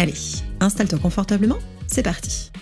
[0.00, 0.14] Allez,
[0.60, 2.52] installe-toi confortablement c'est parti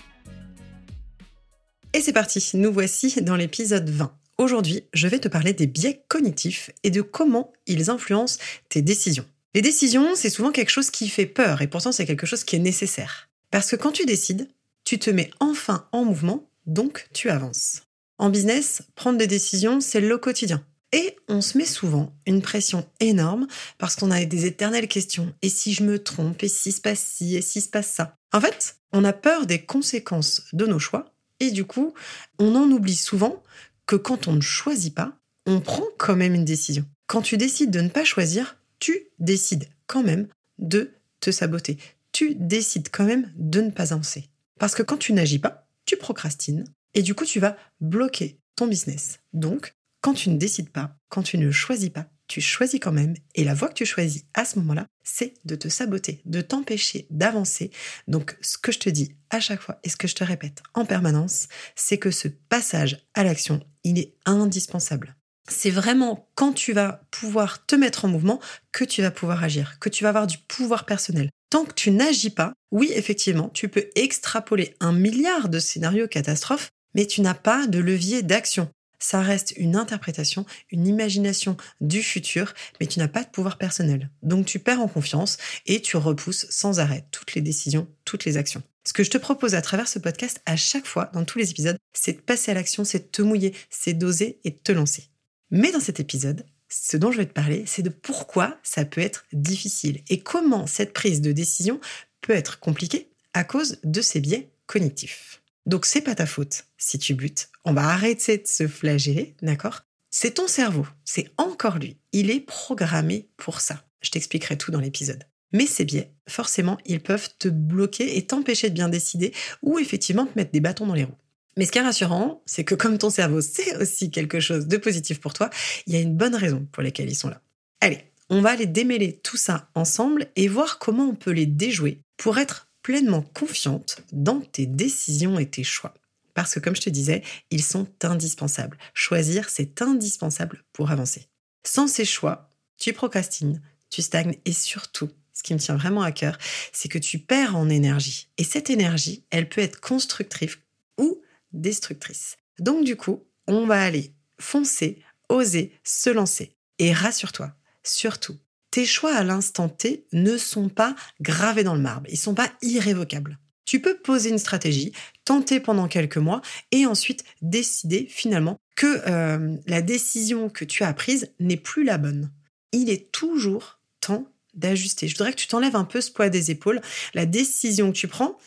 [1.93, 4.11] Et c'est parti, nous voici dans l'épisode 20.
[4.39, 9.27] Aujourd'hui, je vais te parler des biais cognitifs et de comment ils influencent tes décisions.
[9.53, 12.55] Les décisions, c'est souvent quelque chose qui fait peur et pourtant c'est quelque chose qui
[12.55, 13.29] est nécessaire.
[13.51, 14.47] Parce que quand tu décides,
[14.83, 17.83] tu te mets enfin en mouvement, donc tu avances.
[18.17, 20.65] En business, prendre des décisions, c'est le quotidien.
[20.93, 23.47] Et on se met souvent une pression énorme
[23.77, 25.33] parce qu'on a des éternelles questions.
[25.41, 26.43] Et si je me trompe?
[26.43, 27.35] Et si se passe ci?
[27.35, 28.15] Et si se passe ça?
[28.31, 31.13] En fait, on a peur des conséquences de nos choix.
[31.39, 31.93] Et du coup,
[32.39, 33.43] on en oublie souvent
[33.85, 36.85] que quand on ne choisit pas, on prend quand même une décision.
[37.07, 41.77] Quand tu décides de ne pas choisir, tu décides quand même de te saboter.
[42.11, 44.29] Tu décides quand même de ne pas avancer.
[44.59, 48.67] Parce que quand tu n'agis pas, tu procrastines et du coup tu vas bloquer ton
[48.67, 49.19] business.
[49.33, 49.73] Donc,
[50.07, 53.13] quand tu ne décides pas, quand tu ne choisis pas, tu choisis quand même.
[53.35, 57.07] Et la voie que tu choisis à ce moment-là, c'est de te saboter, de t'empêcher
[57.09, 57.71] d'avancer.
[58.07, 60.63] Donc, ce que je te dis à chaque fois et ce que je te répète
[60.75, 65.17] en permanence, c'est que ce passage à l'action, il est indispensable.
[65.49, 68.39] C'est vraiment quand tu vas pouvoir te mettre en mouvement
[68.71, 71.29] que tu vas pouvoir agir, que tu vas avoir du pouvoir personnel.
[71.49, 76.69] Tant que tu n'agis pas, oui, effectivement, tu peux extrapoler un milliard de scénarios catastrophes,
[76.95, 78.69] mais tu n'as pas de levier d'action
[78.99, 84.09] ça reste une interprétation, une imagination du futur, mais tu n'as pas de pouvoir personnel.
[84.23, 88.37] Donc tu perds en confiance et tu repousses sans arrêt toutes les décisions, toutes les
[88.37, 88.63] actions.
[88.85, 91.51] Ce que je te propose à travers ce podcast, à chaque fois, dans tous les
[91.51, 94.71] épisodes, c'est de passer à l'action, c'est de te mouiller, c'est d'oser et de te
[94.71, 95.09] lancer.
[95.51, 99.01] Mais dans cet épisode, ce dont je vais te parler, c'est de pourquoi ça peut
[99.01, 101.79] être difficile et comment cette prise de décision
[102.21, 105.41] peut être compliquée à cause de ces biais cognitifs.
[105.67, 107.49] Donc c'est pas ta faute si tu butes.
[107.65, 109.81] On va arrêter de se flageller, d'accord?
[110.09, 111.97] C'est ton cerveau, c'est encore lui.
[112.13, 113.83] Il est programmé pour ça.
[113.99, 115.25] Je t'expliquerai tout dans l'épisode.
[115.51, 120.25] Mais ces biais, forcément, ils peuvent te bloquer et t'empêcher de bien décider ou effectivement
[120.25, 121.17] te mettre des bâtons dans les roues.
[121.57, 124.77] Mais ce qui est rassurant, c'est que comme ton cerveau c'est aussi quelque chose de
[124.77, 125.49] positif pour toi,
[125.85, 127.41] il y a une bonne raison pour laquelle ils sont là.
[127.81, 127.99] Allez,
[128.29, 132.37] on va aller démêler tout ça ensemble et voir comment on peut les déjouer pour
[132.37, 135.93] être pleinement confiante dans tes décisions et tes choix.
[136.33, 137.21] Parce que comme je te disais,
[137.51, 138.77] ils sont indispensables.
[138.93, 141.27] Choisir, c'est indispensable pour avancer.
[141.65, 146.13] Sans ces choix, tu procrastines, tu stagnes et surtout, ce qui me tient vraiment à
[146.13, 146.37] cœur,
[146.71, 148.29] c'est que tu perds en énergie.
[148.37, 150.55] Et cette énergie, elle peut être constructive
[150.97, 151.21] ou
[151.51, 152.37] destructrice.
[152.57, 156.55] Donc du coup, on va aller foncer, oser, se lancer.
[156.79, 157.53] Et rassure-toi,
[157.83, 158.39] surtout,
[158.77, 162.51] tes choix à l'instant T ne sont pas gravés dans le marbre, ils sont pas
[162.61, 163.39] irrévocables.
[163.65, 164.91] Tu peux poser une stratégie,
[165.25, 170.93] tenter pendant quelques mois et ensuite décider finalement que euh, la décision que tu as
[170.93, 172.29] prise n'est plus la bonne.
[172.71, 175.07] Il est toujours temps d'ajuster.
[175.07, 176.81] Je voudrais que tu t'enlèves un peu ce poids des épaules.
[177.15, 178.37] La décision que tu prends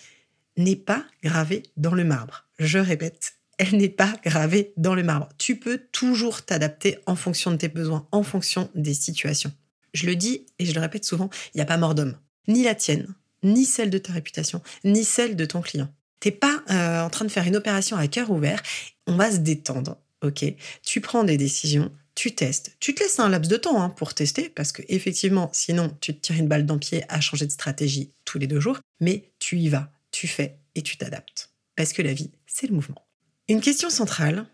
[0.57, 2.47] n'est pas gravée dans le marbre.
[2.61, 5.29] Je répète, elle n'est pas gravée dans le marbre.
[5.39, 9.53] Tu peux toujours t'adapter en fonction de tes besoins, en fonction des situations.
[9.95, 12.17] Je le dis et je le répète souvent, il n'y a pas mort d'homme.
[12.49, 15.93] Ni la tienne, ni celle de ta réputation, ni celle de ton client.
[16.21, 18.63] T'es pas euh, en train de faire une opération à cœur ouvert.
[19.07, 20.45] On va se détendre, ok?
[20.83, 22.77] Tu prends des décisions, tu testes.
[22.79, 26.15] Tu te laisses un laps de temps hein, pour tester, parce que effectivement, sinon, tu
[26.15, 28.79] te tires une balle dans le pied à changer de stratégie tous les deux jours.
[29.01, 31.51] Mais tu y vas, tu fais et tu t'adaptes.
[31.77, 33.07] Parce que la vie, c'est le mouvement.
[33.49, 34.47] Une question centrale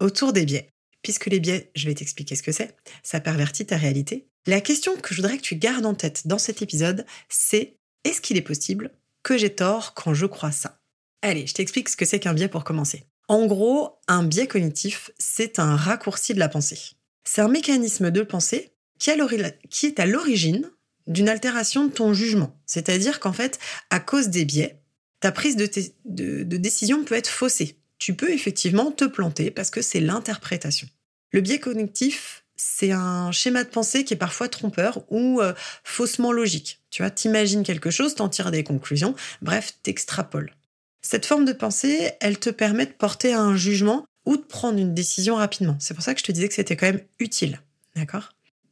[0.00, 0.68] autour des biais.
[1.02, 4.96] Puisque les biais, je vais t'expliquer ce que c'est, ça pervertit ta réalité, la question
[4.96, 8.42] que je voudrais que tu gardes en tête dans cet épisode, c'est est-ce qu'il est
[8.42, 8.90] possible
[9.22, 10.80] que j'ai tort quand je crois ça?
[11.22, 13.04] Allez, je t'explique ce que c'est qu'un biais pour commencer.
[13.28, 16.78] En gros, un biais cognitif, c'est un raccourci de la pensée.
[17.24, 20.70] C'est un mécanisme de pensée qui, est à l'origine
[21.06, 22.58] d'une altération de ton jugement.
[22.66, 23.58] C'est-à-dire qu'en fait,
[23.90, 24.80] à cause des biais,
[25.20, 27.78] ta prise de, décision peut être faussée.
[27.98, 30.88] Tu peux effectivement te planter parce que c'est l'interprétation.
[31.32, 35.52] Le biais cognitif, c'est un schéma de pensée qui est parfois trompeur ou euh,
[35.82, 36.80] faussement logique.
[36.90, 40.54] Tu vois, t'imagines quelque chose, t'en tires des conclusions, bref, t'extrapoles.
[41.02, 44.94] Cette forme de pensée, elle te permet de porter un jugement ou de prendre une
[44.94, 45.76] décision rapidement.
[45.80, 47.60] C'est pour ça que je te disais que c'était quand même utile.
[47.94, 48.30] D'accord?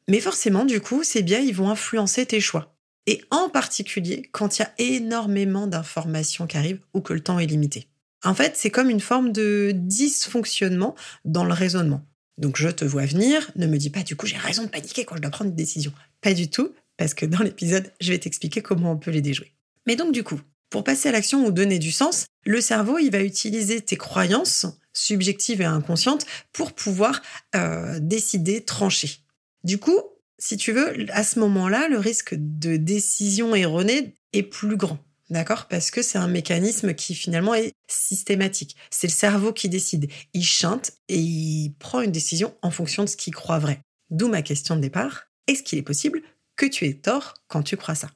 [0.08, 2.75] Mais forcément, du coup, ces biais, ils vont influencer tes choix.
[3.06, 7.40] et en particulier quand il y a énormément d'informations qui arrivent ou que le temps
[7.40, 7.88] est limité.
[8.25, 10.94] En fait, c'est comme une forme de dysfonctionnement
[11.25, 12.06] dans le raisonnement.
[12.38, 15.05] Donc je te vois venir, ne me dis pas du coup j'ai raison de paniquer
[15.05, 15.93] quand je dois prendre une décision.
[16.20, 19.52] Pas du tout, parce que dans l'épisode, je vais t'expliquer comment on peut les déjouer.
[19.87, 20.40] Mais donc du coup,
[20.70, 24.67] pour passer à l'action ou donner du sens, le cerveau, il va utiliser tes croyances
[24.93, 27.23] subjectives et inconscientes pour pouvoir
[27.55, 29.19] euh, décider, trancher.
[29.64, 29.99] Du coup,
[30.38, 34.99] si tu veux, à ce moment-là, le risque de décision erronée est plus grand.
[35.32, 35.64] D'accord?
[35.64, 38.76] Parce que c'est un mécanisme qui finalement est systématique.
[38.90, 40.11] C'est le cerveau qui décide.
[40.34, 43.81] Il chante et il prend une décision en fonction de ce qu'il croit vrai.
[44.11, 45.29] D'où ma question de départ.
[45.46, 46.20] Est-ce qu'il est possible
[46.56, 48.11] que tu aies tort quand tu crois ça?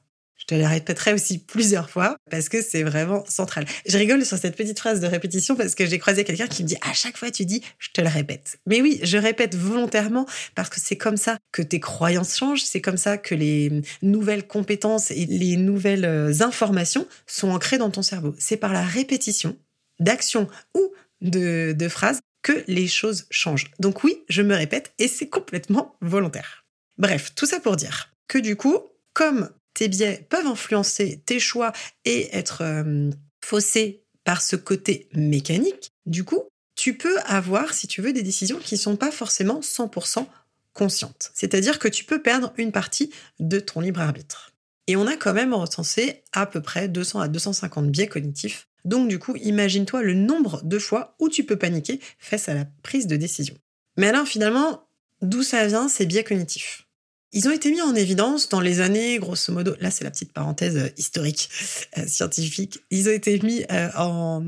[0.47, 3.65] Te le répéterai aussi plusieurs fois parce que c'est vraiment central.
[3.87, 6.67] Je rigole sur cette petite phrase de répétition parce que j'ai croisé quelqu'un qui me
[6.67, 8.57] dit à chaque fois tu dis je te le répète.
[8.65, 12.81] Mais oui, je répète volontairement parce que c'est comme ça que tes croyances changent, c'est
[12.81, 18.01] comme ça que les nouvelles compétences et les nouvelles euh, informations sont ancrées dans ton
[18.01, 18.33] cerveau.
[18.39, 19.55] C'est par la répétition
[19.99, 20.91] d'actions ou
[21.21, 23.71] de phrases que les choses changent.
[23.79, 26.65] Donc oui, je me répète et c'est complètement volontaire.
[26.97, 28.79] Bref, tout ça pour dire que du coup,
[29.13, 31.71] comme tes biais peuvent influencer tes choix
[32.03, 33.11] et être euh,
[33.45, 36.41] faussés par ce côté mécanique, du coup,
[36.75, 40.25] tu peux avoir, si tu veux, des décisions qui ne sont pas forcément 100%
[40.73, 41.29] conscientes.
[41.35, 44.51] C'est-à-dire que tu peux perdre une partie de ton libre arbitre.
[44.87, 48.67] Et on a quand même recensé à peu près 200 à 250 biais cognitifs.
[48.83, 52.65] Donc du coup, imagine-toi le nombre de fois où tu peux paniquer face à la
[52.81, 53.55] prise de décision.
[53.95, 54.89] Mais alors finalement,
[55.21, 56.86] d'où ça vient ces biais cognitifs?
[57.33, 60.31] Ils ont été mis en évidence dans les années, grosso modo, là c'est la petite
[60.31, 61.49] parenthèse euh, historique,
[61.97, 64.43] euh, scientifique, ils ont été mis euh, en,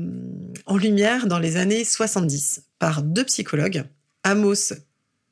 [0.76, 3.84] lumière dans les années 70 par deux psychologues,
[4.22, 4.72] Amos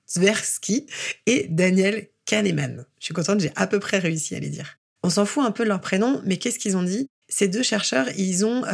[0.06, 0.86] Tversky
[1.26, 2.84] et Daniel Kahneman.
[2.98, 4.78] Je suis contente, j'ai à peu près réussi à les dire.
[5.02, 7.08] On s'en fout un peu de leur prénom, mais qu'est-ce qu'ils ont dit?
[7.28, 8.64] Ces deux chercheurs, ils ont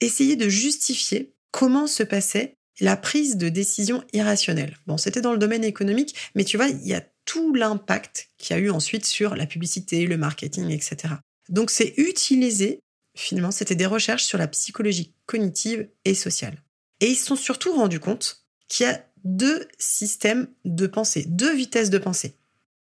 [0.00, 4.76] essayé de justifier comment se passait la prise de décision irrationnelle.
[4.86, 8.56] Bon, c'était dans le domaine économique, mais tu vois, il y a tout l'impact qu'il
[8.56, 11.14] y a eu ensuite sur la publicité, le marketing, etc.
[11.50, 12.80] Donc c'est utilisé,
[13.14, 16.62] finalement, c'était des recherches sur la psychologie cognitive et sociale.
[17.00, 21.54] Et ils se sont surtout rendus compte qu'il y a deux systèmes de pensée, deux
[21.54, 22.34] vitesses de pensée.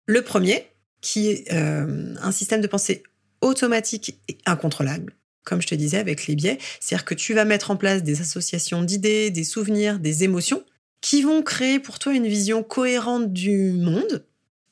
[0.06, 0.68] Le premier,
[1.02, 3.04] qui est euh, un système de pensée
[3.42, 7.72] automatique et incontrôlable, comme je te disais avec les biais, c'est-à-dire que tu vas mettre
[7.72, 10.64] en place des associations d'idées, des souvenirs, des émotions
[11.02, 14.26] qui vont créer pour toi une vision cohérente du monde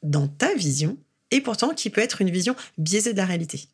[0.04, 0.98] dans ta vision
[1.32, 3.68] et pourtant qui peut être une vision biaisée de la réalité.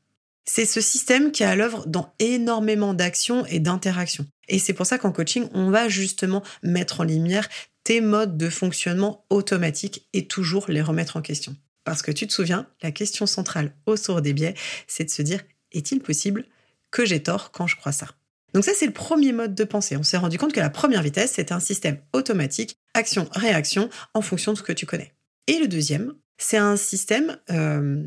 [0.45, 4.25] C'est ce système qui est à l'œuvre dans énormément d'actions et d'interactions.
[4.47, 7.47] Et c'est pour ça qu'en coaching, on va justement mettre en lumière
[7.83, 11.55] tes modes de fonctionnement automatiques et toujours les remettre en question.
[11.83, 14.55] Parce que tu te souviens, la question centrale au sourd des biais,
[14.87, 16.45] c'est de se dire, est-il possible
[16.91, 18.07] que j'ai tort quand je crois ça?
[18.53, 19.97] Donc ça, c'est le premier mode de pensée.
[19.97, 24.53] On s'est rendu compte que la première vitesse, c'était un système automatique, action-réaction, en fonction
[24.53, 25.13] de ce que tu connais.
[25.49, 28.03] Et le deuxième, c'est un système euh,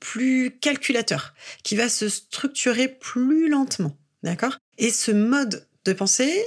[0.00, 3.96] plus calculateur, qui va se structurer plus lentement.
[4.24, 4.58] D'accord?
[4.76, 6.44] Et ce mode de pensée,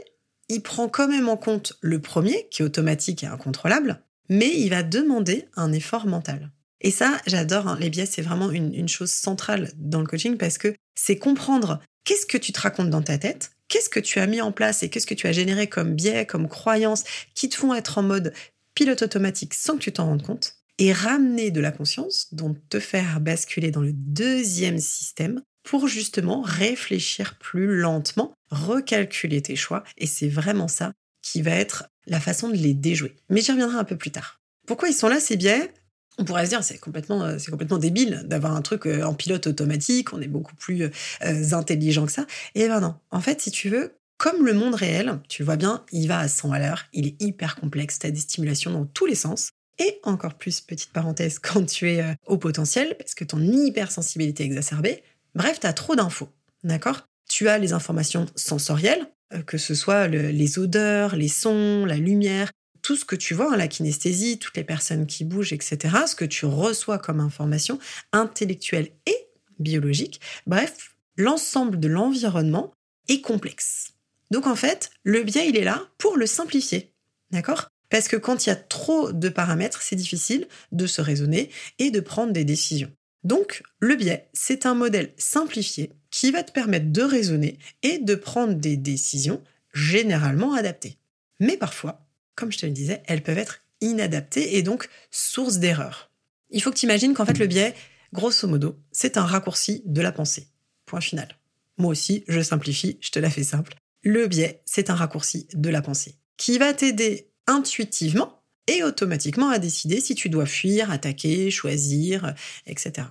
[0.49, 4.69] il prend quand même en compte le premier, qui est automatique et incontrôlable, mais il
[4.69, 6.51] va demander un effort mental.
[6.81, 7.77] Et ça, j'adore, hein.
[7.79, 11.79] les biais, c'est vraiment une, une, chose centrale dans le coaching parce que c'est comprendre
[12.03, 14.83] qu'est-ce que tu te racontes dans ta tête, qu'est-ce que tu as mis en place
[14.83, 18.03] et qu'est-ce que tu as généré comme biais, comme croyances qui te font être en
[18.03, 18.33] mode
[18.73, 22.79] pilote automatique sans que tu t'en rendes compte, et ramener de la conscience, donc te
[22.79, 30.07] faire basculer dans le deuxième système pour justement réfléchir plus lentement, recalculer tes choix, et
[30.07, 33.15] c'est vraiment ça qui va être la façon de les déjouer.
[33.29, 34.41] Mais j'y reviendrai un peu plus tard.
[34.67, 35.71] Pourquoi ils sont là ces biais?
[36.17, 39.15] On pourrait se dire c'est complètement euh, c'est complètement débile d'avoir un truc euh, en
[39.15, 42.27] pilote automatique, on est beaucoup plus euh, intelligent que ça.
[42.53, 45.83] Et ben non, en fait si tu veux, comme le monde réel, tu vois bien,
[45.91, 48.85] il va à 100 à l'heure, il est hyper complexe, tu as des stimulations dans
[48.85, 49.49] tous les sens.
[49.79, 54.43] Et encore plus, petite parenthèse, quand tu es euh, au potentiel, parce que ton hypersensibilité
[54.43, 55.03] est exacerbée,
[55.35, 56.29] bref, tu as trop d'infos,
[56.63, 57.07] d'accord?
[57.29, 62.51] Tu as les informations sensorielles, euh, que ce soit les odeurs, les sons, la lumière,
[62.83, 66.15] tout ce que tu vois, hein, la kinesthésie, toutes les personnes qui bougent, etc., ce
[66.15, 67.79] que tu reçois comme information
[68.11, 69.17] intellectuelle et
[69.57, 72.73] biologique, bref, l'ensemble de l'environnement
[73.07, 73.92] est complexe.
[74.33, 76.91] Donc en fait, le biais, il est là pour le simplifier.
[77.29, 77.67] D'accord?
[77.91, 81.91] Parce que quand il y a trop de paramètres, c'est difficile de se raisonner et
[81.91, 82.91] de prendre des décisions.
[83.23, 88.15] Donc, le biais, c'est un modèle simplifié qui va te permettre de raisonner et de
[88.15, 90.97] prendre des décisions généralement adaptées.
[91.39, 96.09] Mais parfois, comme je te le disais, elles peuvent être inadaptées et donc source d'erreurs.
[96.49, 97.75] Il faut que tu imagines qu'en fait, le biais,
[98.13, 100.47] Grosso modo, c'est un raccourci de la pensée.
[100.87, 101.37] Point final.
[101.77, 103.75] Moi aussi, je simplifie, je te la fais simple.
[104.03, 109.59] Le biais, c'est un raccourci de la pensée qui va t'aider intuitivement et automatiquement à
[109.59, 112.33] décider si tu dois fuir, attaquer, choisir,
[112.65, 113.07] etc.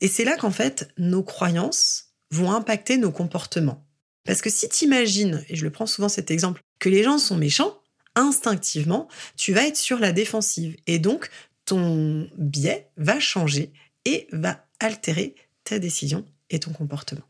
[0.00, 3.86] Et c'est là qu'en fait, nos croyances vont impacter nos comportements.
[4.24, 7.18] Parce que si tu imagines, et je le prends souvent cet exemple, que les gens
[7.18, 7.80] sont méchants,
[8.14, 10.76] instinctivement, tu vas être sur la défensive.
[10.86, 11.30] Et donc,
[11.64, 13.72] ton biais va changer
[14.04, 17.26] et va altérer ta décision et ton comportement.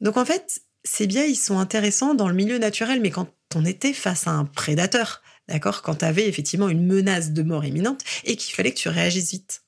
[0.00, 3.64] Donc en fait, ces biais, ils sont intéressants dans le milieu naturel, mais quand on
[3.64, 8.02] était face à un prédateur, d'accord Quand tu avais effectivement une menace de mort imminente
[8.24, 9.62] et qu'il fallait que tu réagisses vite.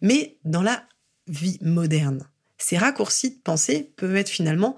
[0.00, 0.84] Mais dans la
[1.26, 2.28] vie moderne,
[2.58, 4.76] ces raccourcis de pensée peuvent être finalement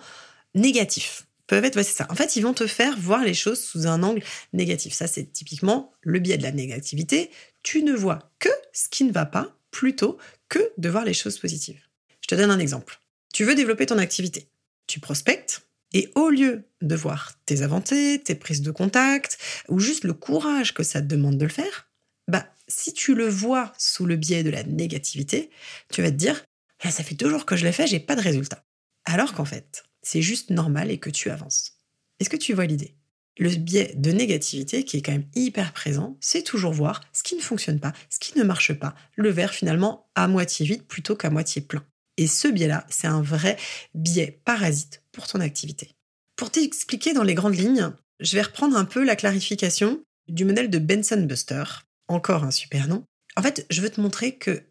[0.54, 1.26] négatifs.
[1.46, 2.06] Peuvent être, c'est ça.
[2.10, 4.94] En fait, ils vont te faire voir les choses sous un angle négatif.
[4.94, 7.30] Ça, c'est typiquement le biais de la négativité.
[7.62, 11.38] Tu ne vois que ce qui ne va pas plutôt que de voir les choses
[11.38, 11.80] positives.
[12.20, 12.98] Je te donne un exemple.
[13.32, 14.48] Tu veux développer ton activité.
[14.88, 15.65] Tu prospectes,
[15.96, 19.38] et au lieu de voir tes avancées, tes prises de contact,
[19.68, 21.90] ou juste le courage que ça te demande de le faire,
[22.28, 25.48] bah, si tu le vois sous le biais de la négativité,
[25.90, 26.44] tu vas te dire,
[26.82, 28.62] ah, ça fait deux jours que je l'ai fait, j'ai pas de résultat.
[29.06, 31.80] Alors qu'en fait, c'est juste normal et que tu avances.
[32.20, 32.94] Est-ce que tu vois l'idée?
[33.38, 37.36] Le biais de négativité qui est quand même hyper présent, c'est toujours voir ce qui
[37.36, 41.16] ne fonctionne pas, ce qui ne marche pas, le verre finalement à moitié vide plutôt
[41.16, 41.86] qu'à moitié plein.
[42.16, 43.56] Et ce biais-là, c'est un vrai
[43.94, 45.94] biais parasite pour ton activité.
[46.36, 50.70] Pour t'expliquer dans les grandes lignes, je vais reprendre un peu la clarification du modèle
[50.70, 51.64] de Benson Buster.
[52.08, 53.04] Encore un super nom.
[53.36, 54.62] En fait, je veux te montrer que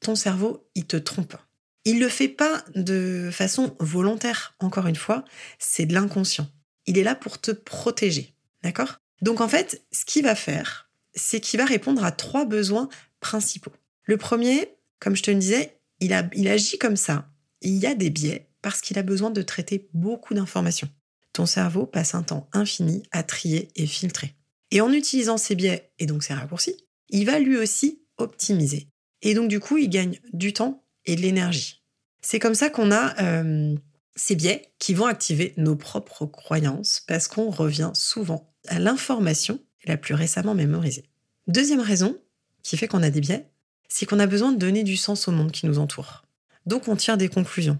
[0.00, 1.36] ton cerveau, il te trompe.
[1.84, 5.24] Il le fait pas de façon volontaire, encore une fois,
[5.58, 6.48] c'est de l'inconscient.
[6.86, 8.34] Il est là pour te protéger.
[8.62, 9.00] D'accord?
[9.22, 12.88] Donc en fait, ce qu'il va faire, c'est qu'il va répondre à trois besoins
[13.20, 13.72] principaux.
[14.04, 17.28] Le premier, comme je te le disais, il, agit comme ça.
[17.60, 20.88] Il y a des biais parce qu'il a besoin de traiter beaucoup d'informations.
[21.32, 24.34] Ton cerveau passe un temps infini à trier et filtrer.
[24.70, 26.76] Et en utilisant ces biais et donc ces raccourcis,
[27.08, 28.88] il va lui aussi optimiser.
[29.22, 31.82] Et donc du coup, il gagne du temps et de l'énergie.
[32.22, 33.74] C'est comme ça qu'on a euh,
[34.16, 39.96] ces biais qui vont activer nos propres croyances parce qu'on revient souvent à l'information la
[39.96, 41.10] plus récemment mémorisée.
[41.46, 42.18] Deuxième raison
[42.62, 43.50] qui fait qu'on a des biais,
[43.94, 46.24] c'est qu'on a besoin de donner du sens au monde qui nous entoure.
[46.66, 47.78] Donc on tire des conclusions.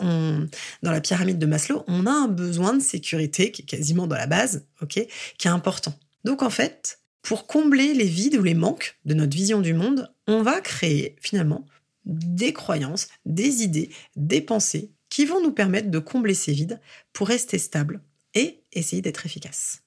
[0.00, 0.46] On,
[0.84, 4.16] dans la pyramide de Maslow, on a un besoin de sécurité qui est quasiment dans
[4.16, 5.92] la base, qui est important.
[6.22, 10.08] Donc en fait, pour combler les vides ou les manques de notre vision du monde,
[10.28, 11.66] on va créer finalement
[12.04, 16.80] des croyances, des idées, des pensées qui vont nous permettre de combler ces vides
[17.12, 18.02] pour rester stable
[18.34, 19.82] et essayer d'être efficace.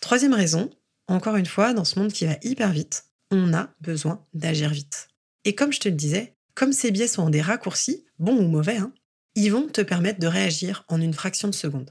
[0.00, 0.68] Troisième raison,
[1.06, 3.04] encore une fois, dans ce monde qui va hyper vite,
[3.34, 5.08] on a besoin d'agir vite.
[5.44, 8.76] Et comme je te le disais, comme ces biais sont des raccourcis, bons ou mauvais,
[8.76, 8.92] hein,
[9.34, 11.90] ils vont te permettre de réagir en une fraction de seconde.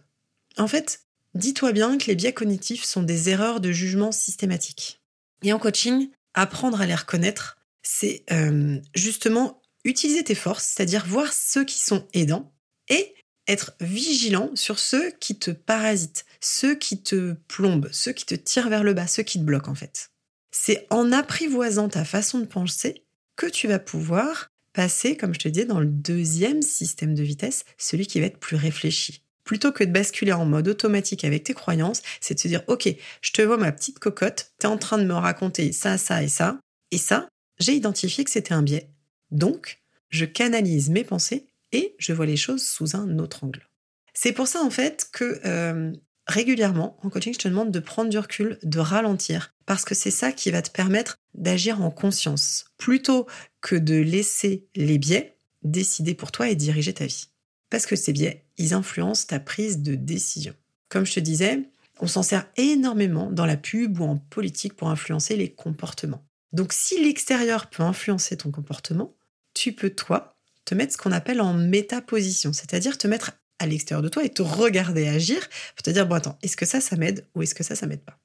[0.58, 1.02] En fait,
[1.36, 5.02] dis-toi bien que les biais cognitifs sont des erreurs de jugement systématiques.
[5.42, 11.34] Et en coaching, apprendre à les reconnaître, c'est euh, justement utiliser tes forces, c'est-à-dire voir
[11.34, 12.54] ceux qui sont aidants
[12.88, 13.14] et
[13.48, 18.70] être vigilant sur ceux qui te parasitent, ceux qui te plombent, ceux qui te tirent
[18.70, 20.13] vers le bas, ceux qui te bloquent en fait.
[20.56, 23.04] C'est en apprivoisant ta façon de penser
[23.36, 27.66] que tu vas pouvoir passer, comme je te disais, dans le deuxième système de vitesse,
[27.80, 29.24] celui qui va être plus réfléchi.
[29.44, 32.88] Plutôt que de basculer en mode automatique avec tes croyances, c'est de se dire, OK,
[33.22, 36.22] je te vois ma petite cocotte, tu es en train de me raconter ça, ça
[36.22, 36.60] et ça,
[36.92, 37.28] et ça,
[37.60, 38.90] j'ai identifié que c'était un biais.
[39.32, 43.68] Donc, je canalise mes pensées et je vois les choses sous un autre angle.
[44.14, 45.92] C'est pour ça, en fait, que euh,
[46.28, 50.12] régulièrement, en coaching, je te demande de prendre du recul, de ralentir, parce que c'est
[50.12, 53.28] ça qui va te permettre d'agir en conscience, plutôt
[53.62, 57.28] que de laisser les biais décider pour toi et diriger ta vie.
[57.70, 60.54] Parce que ces biais, ils influencent ta prise de décision.
[60.90, 64.90] Comme je te disais, on s'en sert énormément dans la pub ou en politique pour
[64.90, 66.26] influencer les comportements.
[66.52, 69.16] Donc si l'extérieur peut influencer ton comportement,
[69.54, 74.02] tu peux, toi, te mettre ce qu'on appelle en métaposition, c'est-à-dire te mettre à l'extérieur
[74.02, 76.96] de toi et te regarder agir pour te dire, bon attends, est-ce que ça, ça
[76.96, 78.20] m'aide ou est-ce que ça, ça m'aide pas?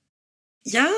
[0.64, 0.88] Il y a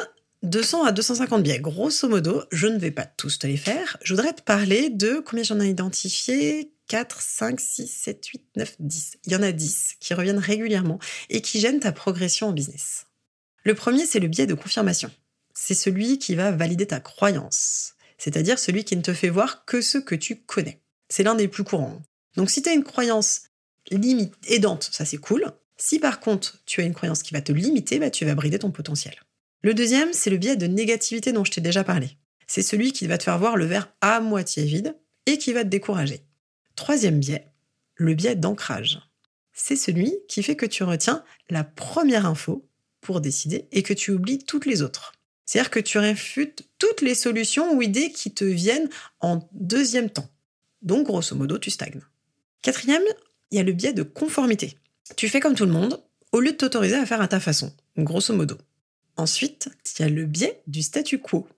[0.42, 3.98] 200 à 250 biais, grosso modo, je ne vais pas tous te les faire.
[4.02, 6.72] Je voudrais te parler de combien j'en ai identifié?
[6.88, 9.18] 4, 5, 6, 7, 8, 9, 10.
[9.26, 13.06] Il y en a 10 qui reviennent régulièrement et qui gênent ta progression en business.
[13.62, 15.10] Le premier, c'est le biais de confirmation.
[15.54, 19.80] C'est celui qui va valider ta croyance, c'est-à-dire celui qui ne te fait voir que
[19.82, 20.80] ce que tu connais.
[21.08, 22.00] C'est l'un des plus courants.
[22.36, 23.42] Donc si tu as une croyance
[23.90, 25.52] limite, aidante, ça c'est cool.
[25.76, 28.58] Si par contre tu as une croyance qui va te limiter, bah, tu vas brider
[28.58, 29.14] ton potentiel.
[29.62, 32.16] Le deuxième, c'est le biais de négativité dont je t'ai déjà parlé.
[32.46, 34.96] C'est celui qui va te faire voir le verre à moitié vide
[35.26, 36.24] et qui va te décourager.
[36.76, 37.46] Troisième biais,
[37.94, 39.00] le biais d'ancrage.
[39.52, 42.66] C'est celui qui fait que tu retiens la première info
[43.00, 45.12] pour décider et que tu oublies toutes les autres.
[45.44, 48.88] C'est-à-dire que tu réfutes toutes les solutions ou idées qui te viennent
[49.20, 50.28] en deuxième temps.
[50.80, 52.00] Donc, grosso modo, tu stagnes.
[52.62, 53.02] Quatrième,
[53.50, 54.76] il y a le biais de conformité.
[55.16, 56.02] Tu fais comme tout le monde
[56.32, 58.56] au lieu de t'autoriser à faire à ta façon, grosso modo.
[59.16, 61.48] Ensuite, il y a le biais du statu quo,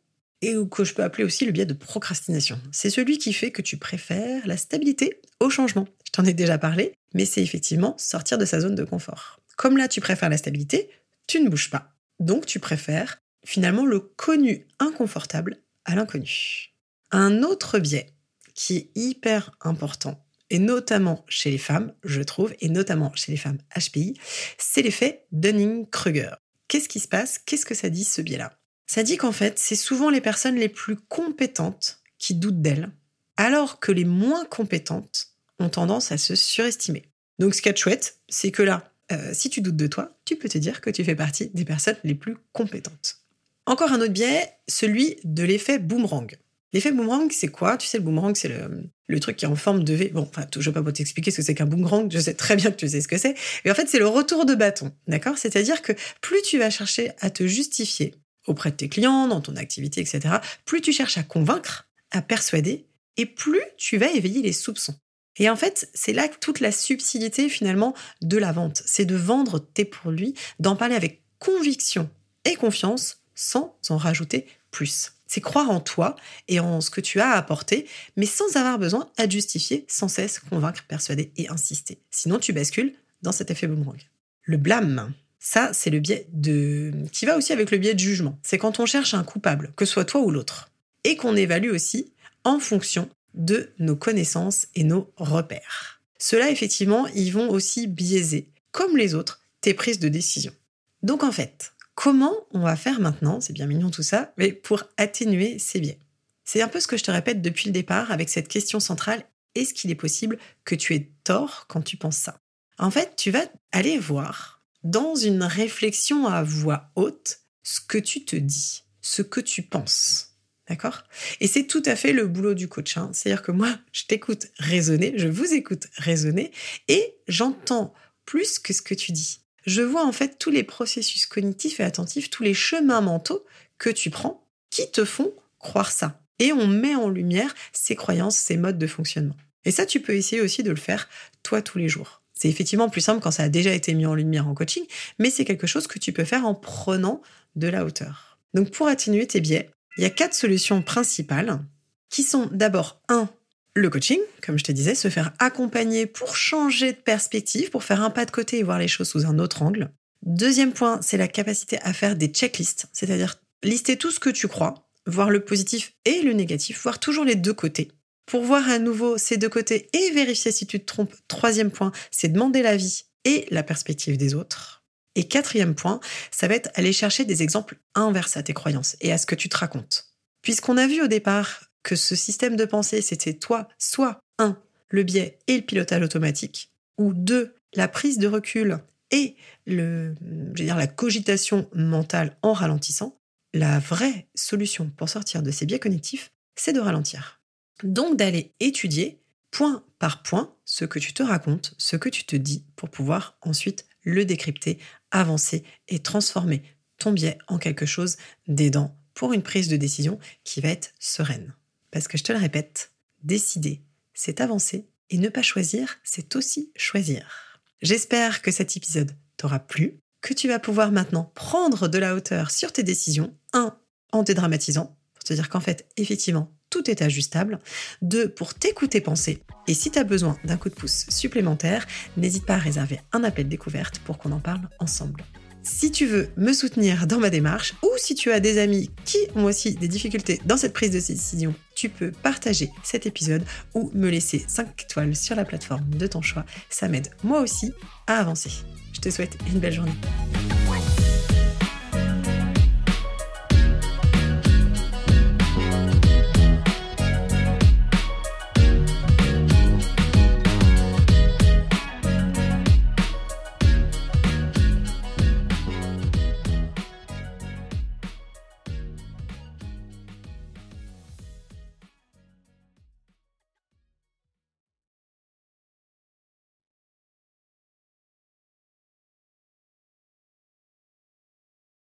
[0.43, 2.61] et que je peux appeler aussi le biais de procrastination.
[2.73, 5.87] C'est celui qui fait que tu préfères la stabilité au changement.
[6.05, 9.41] Je t'en ai déjà parlé, mais c'est effectivement sortir de sa zone de confort.
[9.57, 10.91] Comme là, tu préfères la stabilité,
[11.27, 11.93] tu ne bouges pas.
[12.19, 16.73] Donc, tu préfères finalement le connu inconfortable à l'inconnu.
[17.13, 18.13] Un autre biais
[18.55, 23.39] qui est hyper important, et notamment chez les femmes, je trouve, et notamment chez les
[23.39, 24.15] femmes HPI,
[24.59, 26.35] c'est l'effet Dunning-Kruger.
[26.69, 27.39] Qu'est-ce qui se passe?
[27.39, 28.53] Qu'est-ce que ça dit ce biais-là?
[28.87, 32.91] Ça dit qu'en fait, c'est souvent les personnes les plus compétentes qui doutent d'elles,
[33.39, 35.29] alors que les moins compétentes
[35.59, 37.09] ont tendance à se surestimer.
[37.39, 40.37] Donc ce qui est chouette, c'est que là, euh, si tu doutes de toi, tu
[40.37, 43.23] peux te dire que tu fais partie des personnes les plus compétentes.
[43.65, 46.37] Encore un autre biais, celui de l'effet boomerang.
[46.73, 47.77] L'effet boomerang, c'est quoi?
[47.77, 50.11] Tu sais, le boomerang, c'est le, truc qui est en forme de V.
[50.15, 52.71] Bon, enfin, je vais pas t'expliquer ce que c'est qu'un boomerang, je sais très bien
[52.71, 53.35] que tu sais ce que c'est.
[53.65, 55.37] Mais en fait, c'est le retour de bâton, d'accord?
[55.37, 58.15] C'est-à-dire que plus tu vas chercher à te justifier
[58.47, 62.87] auprès de tes clients, dans ton activité, etc., plus tu cherches à convaincre, à persuader,
[63.17, 64.95] et plus tu vas éveiller les soupçons.
[65.39, 68.83] Et en fait, c'est là toute la subtilité finalement de la vente.
[68.87, 72.11] C'est de vendre tes produits, d'en parler avec conviction
[72.45, 75.13] et confiance sans en rajouter plus.
[75.33, 76.15] C'est croire en toi
[76.49, 80.09] et en ce que tu as à apporter, mais sans avoir besoin à justifier, sans
[80.09, 82.03] cesse convaincre, persuader et insister.
[82.11, 83.97] Sinon, tu bascules dans cet effet boomerang.
[84.43, 86.93] Le blâme, ça, c'est le biais de.
[87.13, 88.39] qui va aussi avec le biais de jugement.
[88.43, 90.71] C'est quand on cherche un coupable, que ce soit toi ou l'autre,
[91.03, 92.13] et qu'on évalue aussi
[92.45, 96.03] en fonction de nos connaissances et nos repères.
[96.19, 100.53] Ceux-là, effectivement, ils vont aussi biaiser, comme les autres, tes prises de décision.
[101.03, 104.85] Donc en fait, comment on va faire maintenant, c'est bien mignon tout ça, mais pour
[104.97, 105.99] atténuer ces biais?
[106.45, 109.25] C'est un peu ce que je te répète depuis le départ avec cette question centrale,
[109.55, 112.41] est-ce qu'il est possible que tu aies tort quand tu penses ça?
[112.79, 118.25] En fait, tu vas aller voir dans une réflexion à voix haute ce que tu
[118.25, 120.31] te dis, ce que tu penses.
[120.69, 121.05] D'accord?
[121.41, 122.97] Et c'est tout à fait le boulot du coach.
[122.97, 123.11] Hein.
[123.13, 126.51] C'est-à-dire que moi, je t'écoute raisonner, je vous écoute raisonner,
[126.89, 127.93] et j'entends
[128.25, 129.42] plus que ce que tu dis.
[129.65, 133.45] Je vois en fait tous les processus cognitifs et attentifs, tous les chemins mentaux
[133.79, 136.21] que tu prends qui te font croire ça.
[136.39, 139.37] Et on met en lumière ces croyances, ces modes de fonctionnement.
[139.65, 141.09] Et ça, tu peux essayer aussi de le faire
[141.43, 142.23] toi tous les jours.
[142.35, 144.83] C'est effectivement plus simple quand ça a déjà été mis en lumière en coaching,
[145.19, 147.23] mais c'est quelque chose que tu peux faire en prenant
[147.55, 148.39] de la hauteur.
[148.55, 151.61] Donc pour atténuer tes biais, il y a quatre solutions principales
[152.09, 153.29] qui sont d'abord un,
[153.75, 158.03] le coaching, comme je te disais, se faire accompagner pour changer de perspective, pour faire
[158.03, 159.91] un pas de côté et voir les choses sous un autre angle.
[160.23, 164.47] Deuxième point, c'est la capacité à faire des checklists, c'est-à-dire lister tout ce que tu
[164.47, 167.91] crois, voir le positif et le négatif, voir toujours les deux côtés.
[168.27, 171.93] Pour voir à nouveau ces deux côtés et vérifier si tu te trompes, troisième point,
[172.11, 174.85] c'est demander l'avis et la perspective des autres.
[175.15, 179.13] Et quatrième point, ça va être aller chercher des exemples inverses à tes croyances et
[179.13, 180.07] à ce que tu te racontes.
[180.41, 185.03] Puisqu'on a vu au départ que ce système de pensée, c'était toi, soit un, le
[185.03, 188.79] biais et le pilotage automatique, ou deux, la prise de recul
[189.11, 190.15] et le,
[190.57, 193.19] la cogitation mentale en ralentissant,
[193.55, 197.41] la vraie solution pour sortir de ces biais cognitifs, c'est de ralentir.
[197.83, 202.37] Donc d'aller étudier point par point ce que tu te racontes, ce que tu te
[202.37, 204.79] dis, pour pouvoir ensuite le décrypter,
[205.11, 206.63] avancer et transformer
[206.99, 208.17] ton biais en quelque chose
[208.49, 211.55] d'aidant pour une prise de décision qui va être sereine.
[211.93, 212.91] Parce que je te le répète,
[213.23, 213.83] décider,
[214.15, 217.61] c'est avancer et ne pas choisir, c'est aussi choisir.
[217.83, 222.51] J'espère que cet épisode t'aura plu, que tu vas pouvoir maintenant prendre de la hauteur
[222.51, 223.77] sur tes décisions, un,
[224.11, 227.59] en dédramatisant, pour te dire qu'en fait, effectivement, tout est ajustable.
[228.01, 229.43] Deux, pour t'écouter penser.
[229.69, 233.23] Et si tu as besoin d'un coup de pouce supplémentaire, n'hésite pas à réserver un
[233.23, 235.23] appel découverte pour qu'on en parle ensemble.
[235.63, 239.19] Si tu veux me soutenir dans ma démarche ou si tu as des amis qui
[239.37, 243.45] ont aussi des difficultés dans cette prise de décision, tu peux partager cet épisode
[243.75, 246.45] ou me laisser 5 étoiles sur la plateforme de ton choix.
[246.69, 247.73] Ça m'aide moi aussi
[248.09, 248.51] à avancer.
[248.93, 249.95] Je te souhaite une belle journée.